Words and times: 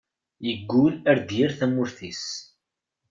Yeggul 0.47 0.93
ar 1.09 1.17
d-yerr 1.27 1.51
tamurt-is. 1.59 2.25